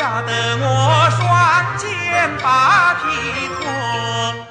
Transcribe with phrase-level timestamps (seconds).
[0.00, 4.49] 吓得我双肩把皮脱。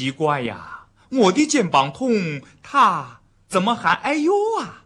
[0.00, 4.79] 奇怪呀，我的肩膀痛，他怎么还哎呦啊？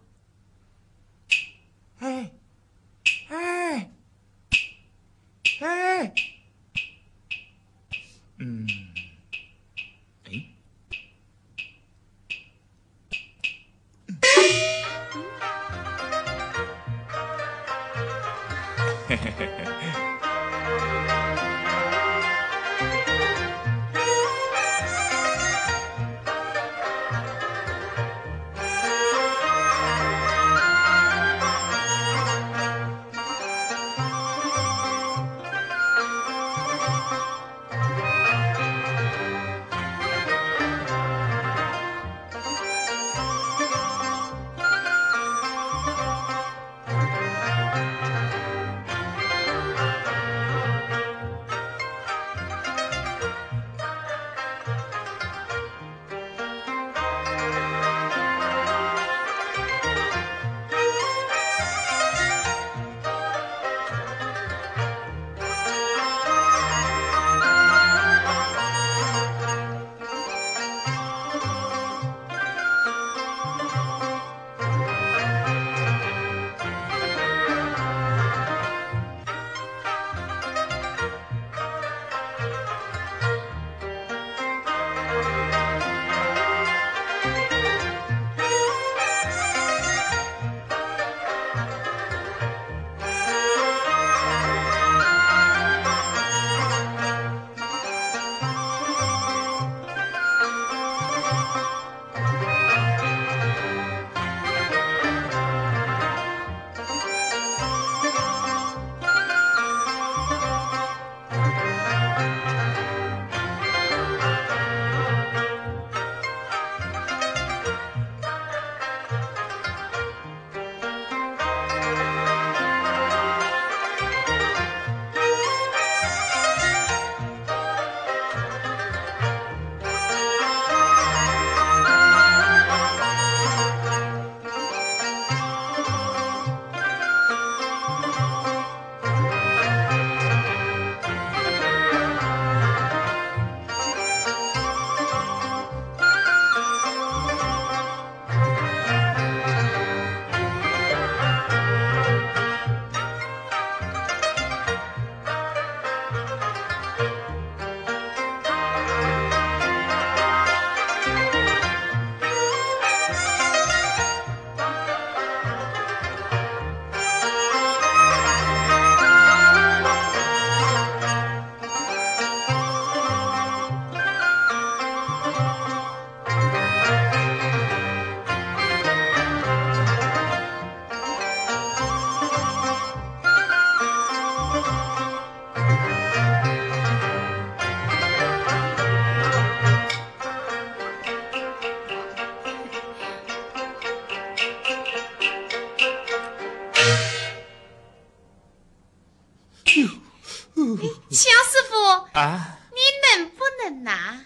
[201.14, 202.80] 肖师傅，啊，你
[203.22, 204.20] 能不能呐？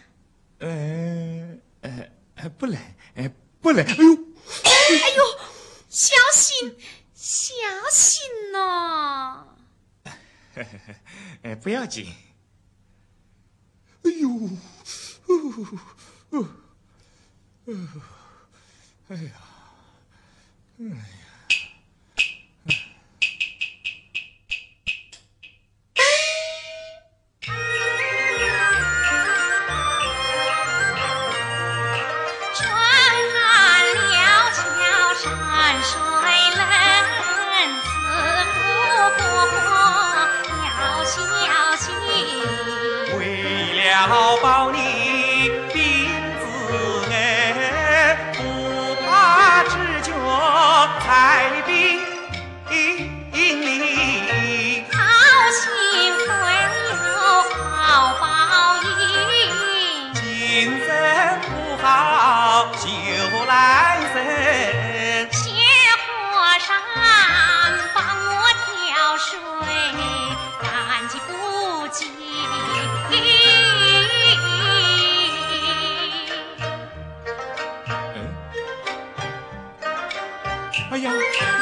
[0.60, 2.76] 呃呃呃，不能，
[3.14, 3.30] 呃
[3.60, 4.04] 不能，哎呦，
[4.64, 5.24] 哎呦，
[5.90, 6.76] 小心，
[7.14, 7.54] 小
[7.92, 8.24] 心
[8.56, 9.48] 哦！
[11.42, 12.12] 哎 不要紧，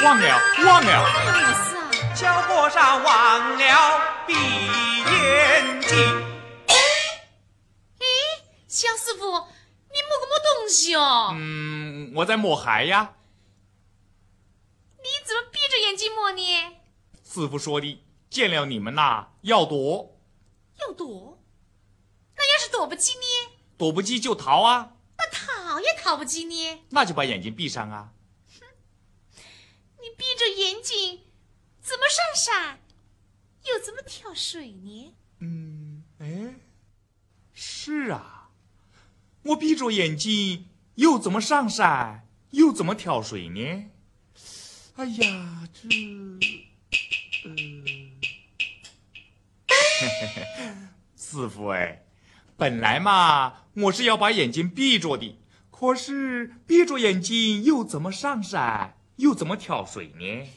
[0.06, 2.14] 忘了，忘了，什么事啊？
[2.14, 5.98] 脚脖上忘了闭眼睛。
[6.68, 6.74] 哎，
[8.68, 11.30] 小师傅，你摸个么东西哦？
[11.34, 13.14] 嗯，我在摸海呀。
[14.98, 16.76] 你怎么闭着眼睛摸呢？
[17.24, 18.00] 师傅说的，
[18.30, 20.16] 见了你们呐，要躲。
[20.78, 21.42] 要躲？
[22.36, 23.56] 那要是躲不及呢？
[23.76, 24.92] 躲不及就逃啊。
[25.18, 26.84] 那逃也逃不及呢。
[26.90, 28.10] 那就把眼睛闭上啊。
[30.26, 31.20] 闭着眼睛
[31.80, 32.80] 怎么上山，
[33.62, 35.14] 又怎么跳水呢？
[35.38, 36.56] 嗯，哎，
[37.54, 38.50] 是啊，
[39.44, 43.88] 我闭着眼睛又怎么上山，又怎么跳水呢？
[44.96, 45.88] 哎呀，这，
[50.00, 52.04] 呃， 师傅哎，
[52.56, 55.38] 本来嘛，我是要把眼睛闭着的，
[55.70, 58.95] 可是闭着眼睛又怎么上山？
[59.16, 60.48] 又怎么挑水呢？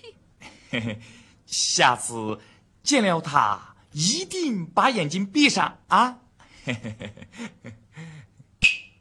[1.45, 2.39] 下次
[2.83, 6.19] 见了他，一定把眼睛闭上啊！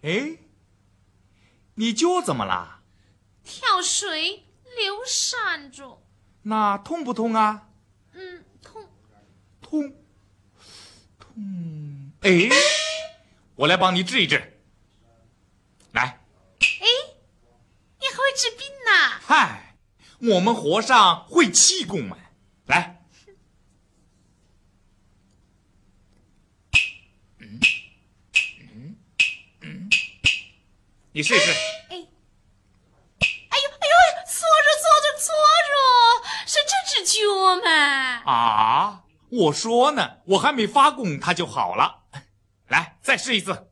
[0.02, 0.38] 哎，
[1.74, 2.82] 你脚怎么啦？
[3.44, 4.46] 跳水
[4.76, 6.02] 流闪着。
[6.42, 7.68] 那痛不痛啊？
[8.12, 8.88] 嗯，痛。
[9.60, 9.94] 痛。
[11.18, 12.12] 痛。
[12.20, 12.48] 哎，
[13.56, 14.60] 我来帮你治一治。
[15.92, 16.02] 来。
[16.60, 16.86] 哎，
[18.00, 18.67] 你还会治病呐！
[19.30, 19.76] 嗨，
[20.20, 22.16] 我们和尚会气功嘛。
[22.64, 23.02] 来，
[31.12, 31.50] 你试一试。
[31.50, 31.56] 哎，
[31.90, 35.34] 哎呦哎呦，搓着搓着搓
[35.68, 35.74] 着，
[36.46, 37.20] 是这只脚
[37.62, 37.68] 吗？
[38.24, 42.04] 啊，我说呢，我还没发功，它就好了。
[42.68, 43.67] 来，再试一次。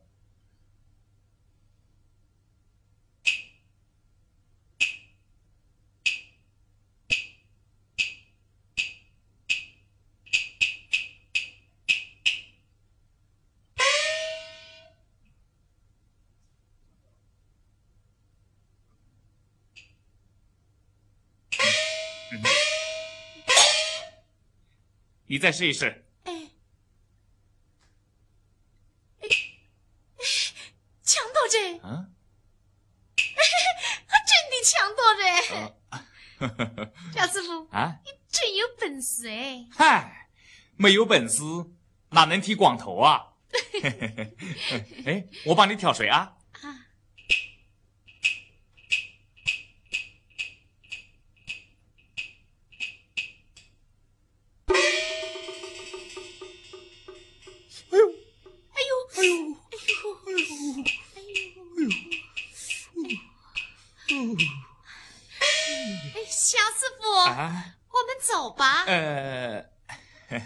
[25.27, 26.05] 你再试一试。
[26.23, 26.33] 哎，
[29.21, 29.27] 哎，
[31.03, 31.77] 强盗这？
[31.79, 32.07] 啊？
[34.27, 35.21] 真的强盗这？
[37.13, 39.67] 贾师傅啊，你真有本事哎！
[39.71, 40.29] 嗨，
[40.75, 41.41] 没有本事
[42.11, 43.33] 哪能剃光头啊？
[45.05, 46.36] 哎，我帮你挑水啊。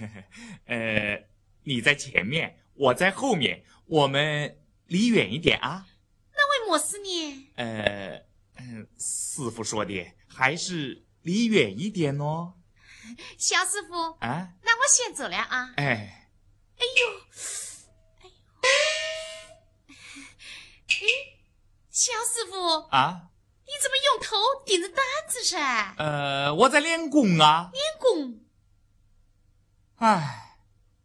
[0.65, 1.27] 呃，
[1.63, 5.85] 你在前面，我在后面，我们离远一点啊。
[6.33, 7.51] 那为么事呢？
[7.55, 8.25] 呃，
[8.57, 12.53] 嗯，师傅说的还是离远一点哦。
[13.37, 15.73] 小师傅啊，那我先走了啊。
[15.77, 16.29] 哎，
[16.77, 17.09] 哎呦，
[18.21, 19.95] 哎呦，
[20.87, 20.95] 哎，
[21.89, 23.27] 小师傅啊。
[23.63, 24.97] 你怎么用头顶着担
[25.29, 25.95] 子噻？
[25.97, 27.71] 呃，我在练功啊。
[30.03, 30.57] 唉，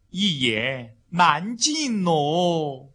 [0.09, 2.93] 一言难尽哦。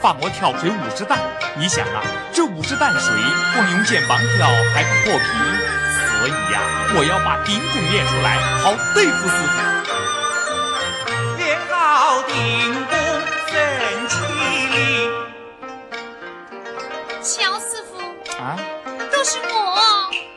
[0.00, 1.18] 放我跳水五十担，
[1.56, 2.02] 你想啊，
[2.32, 3.12] 这五十担水
[3.54, 5.24] 光用肩膀跳还不破皮，
[6.20, 6.60] 所以呀。
[6.96, 9.52] 我要把顶功练出来，好对付师傅。
[11.36, 12.32] 练好顶
[12.86, 12.96] 功
[13.46, 13.52] 神
[14.08, 14.16] 气
[14.72, 14.76] 力，
[17.22, 18.00] 乔师傅，
[18.42, 18.56] 啊，
[19.12, 19.52] 都是我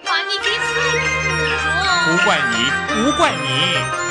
[0.04, 0.68] 把你给扶
[1.40, 1.64] 不住。
[2.26, 2.56] 怪你，
[2.90, 4.11] 不怪你。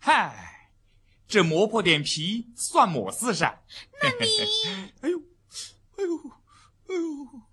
[0.00, 0.72] 嗨，
[1.28, 3.62] 这磨破点皮算么事噻？
[4.02, 4.26] 那你，
[5.02, 5.18] 哎呦，
[5.96, 6.16] 哎呦，
[6.88, 7.44] 哎呦，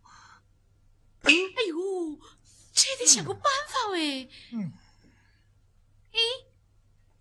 [1.23, 2.19] 哎呦，
[2.73, 4.29] 这得想个办法喂。
[4.53, 4.71] 嗯。
[6.13, 6.19] 哎，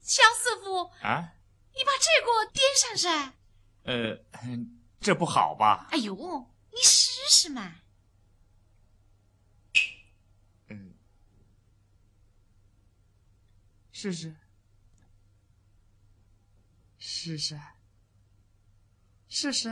[0.00, 1.35] 肖师傅，啊，
[1.75, 3.35] 你把这给我点上噻。
[3.83, 4.25] 呃，
[5.00, 5.88] 这不好吧？
[5.90, 6.14] 哎呦，
[6.71, 7.80] 你试试嘛。
[10.68, 10.95] 嗯，
[13.92, 14.37] 试试，
[17.26, 17.59] 试试，
[19.28, 19.68] 试试。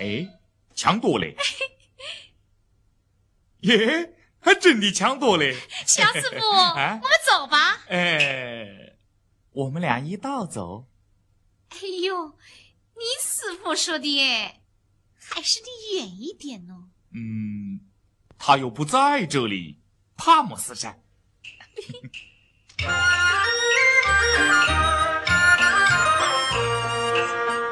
[0.00, 0.40] 哎，
[0.74, 1.36] 强多嘞！
[3.60, 5.54] 耶，还真的强多嘞！
[5.86, 7.74] 小师傅， 啊我们走吧。
[7.88, 8.96] 哎，
[9.50, 10.88] 我们俩一道走。
[11.68, 12.28] 哎呦，
[12.94, 14.62] 你师傅说的耶，
[15.18, 16.88] 还是离远一点哦。
[17.12, 17.90] 嗯，
[18.38, 19.82] 他又不在这里，
[20.18, 21.00] 帕姆斯山。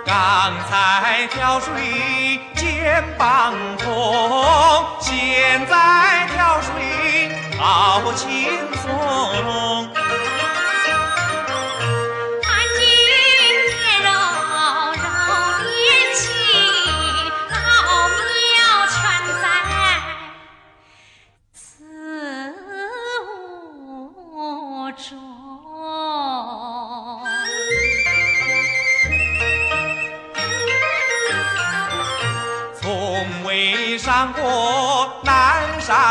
[0.07, 3.53] 刚才挑水肩膀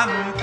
[0.07, 0.34] one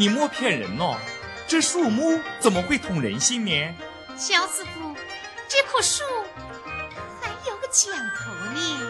[0.00, 0.96] 你莫骗人哦！
[1.46, 3.52] 这树木怎么会通人心呢？
[4.16, 4.96] 小师傅，
[5.46, 6.02] 这棵树
[7.20, 8.80] 还有个讲头呢。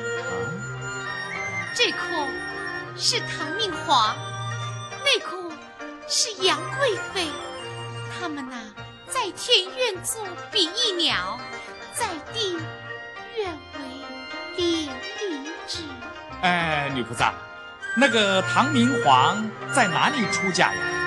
[1.75, 1.99] 这棵
[2.97, 4.17] 是唐明皇，
[5.05, 5.51] 那棵
[6.07, 7.27] 是杨贵妃，
[8.17, 8.57] 他们呐、
[9.09, 11.41] 在天愿做比翼鸟，
[11.93, 12.57] 在地
[13.37, 13.81] 愿为
[14.57, 15.79] 连理枝。
[16.43, 17.35] 哎，女菩萨，
[17.97, 20.99] 那个唐明皇在哪里出家呀？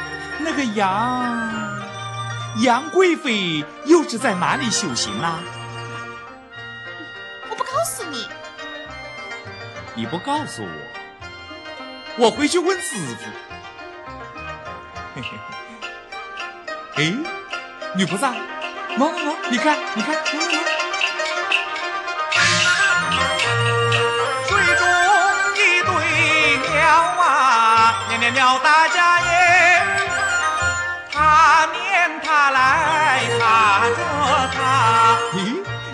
[0.44, 1.82] 那个杨，
[2.64, 5.40] 杨贵妃又是在哪里修行呢？
[7.50, 8.28] 我不告诉你。
[9.96, 10.70] 你不告诉我，
[12.18, 13.26] 我回去问师傅。
[15.16, 15.30] 嘿嘿
[16.96, 17.04] 嘿。
[17.04, 17.14] 哎，
[17.96, 20.58] 女菩萨，喏喏喏，你看，你看，喏喏喏。
[24.48, 24.84] 水中
[25.56, 25.92] 一对
[26.74, 26.82] 鸟
[27.22, 29.13] 啊，鸟鸟鸟大家
[32.44, 32.60] 念他来
[33.40, 33.42] 他
[33.90, 33.98] 着
[34.54, 34.58] 他。
[35.34, 35.38] 咦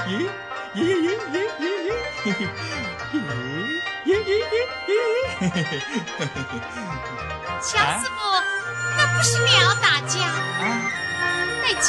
[0.08, 0.10] 咦
[0.74, 1.64] 咦咦咦咦
[2.26, 2.28] 咦
[3.14, 3.16] 咦
[4.06, 4.32] 咦咦
[4.88, 4.92] 咦咦
[7.62, 8.18] 乔师傅，
[8.98, 10.64] 那不是鸟打架，啊，
[11.62, 11.88] 那叫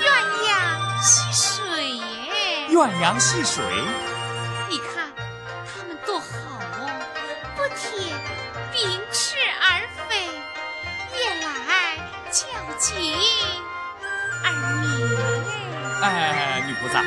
[0.00, 0.06] 鸳
[0.44, 0.50] 鸯
[1.02, 2.68] 戏水耶。
[2.68, 3.64] 鸳鸯戏水，
[4.68, 5.10] 你看
[5.66, 6.26] 它们多好
[6.80, 6.90] 哦，
[7.56, 8.12] 不贴
[8.72, 9.64] 冰翅而
[10.08, 10.26] 飞，
[11.16, 11.96] 夜来
[12.30, 12.46] 较
[12.78, 13.67] 劲而眠。
[16.00, 17.02] 哎，女菩萨，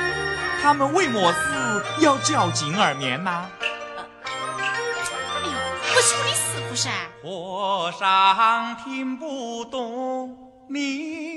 [0.61, 3.49] 他们为么事要叫紧耳眠呢？
[4.25, 4.29] 哎
[5.45, 5.51] 呦，
[5.93, 6.89] 不是你师傅噻。
[7.23, 10.35] 和尚听不懂
[10.69, 11.30] 你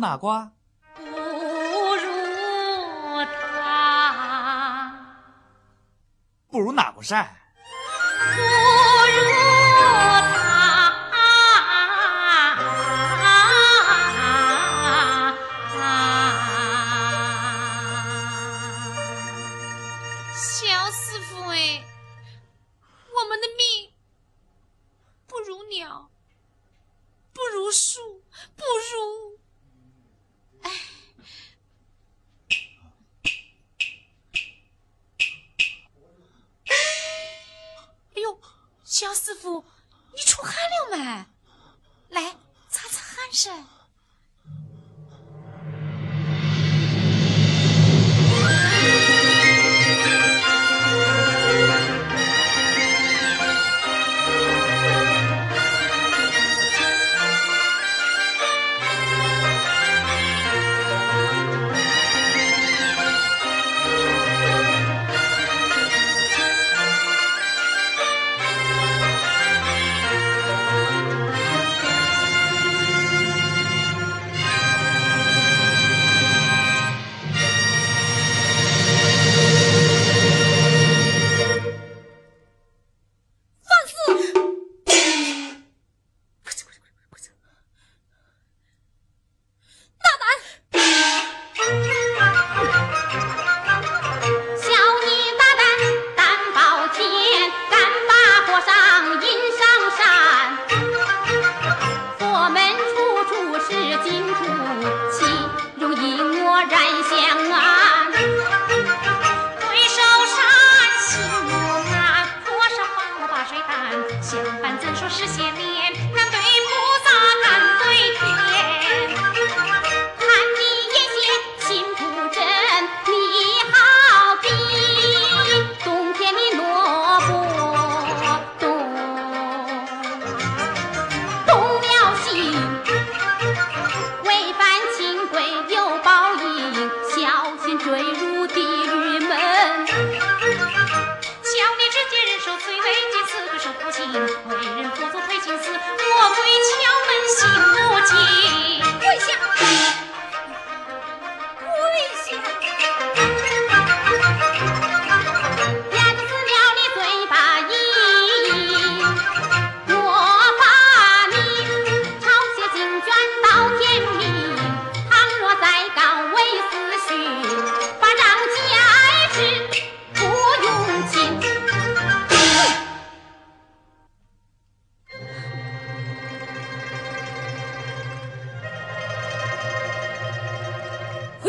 [0.00, 0.50] 哪瓜？
[0.96, 1.10] 不如
[3.26, 4.94] 他，
[6.48, 7.36] 不如哪个噻？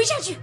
[0.02, 0.36] 追下去。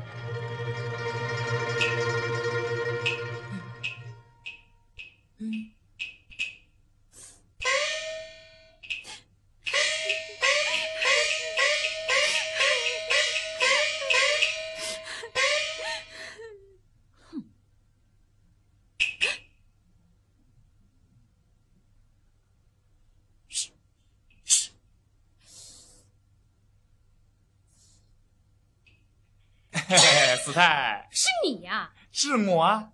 [30.48, 32.88] 师太，是你呀、是我啊。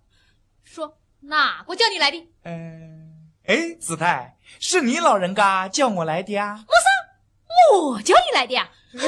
[0.65, 2.29] 说哪个叫你来的？
[2.43, 6.65] 嗯，哎，师太，是你老人家叫我来的呀。
[7.73, 8.99] 我叫你来的呀、哎，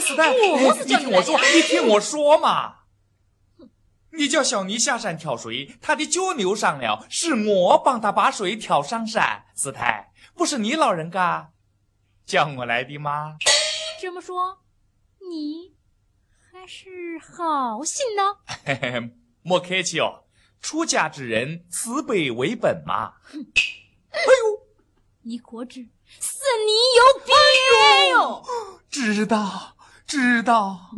[0.00, 2.80] 师太，我是你听我说，叫你听我说嘛。
[4.10, 9.46] 你叫小尼下山挑水，他的脚扭伤了，是我帮他把水挑上山。
[9.56, 11.52] 师太，不是你老人家
[12.26, 13.38] 叫我来的吗？
[13.98, 14.58] 这么说，
[15.30, 15.81] 你还
[16.66, 18.22] 是好心呢。
[18.64, 20.24] 嘿嘿，莫客气哦，
[20.60, 23.14] 出家之人慈悲为本嘛。
[25.22, 27.34] 你可知是你有病
[28.10, 28.42] 哟？
[28.88, 30.90] 知道，知道。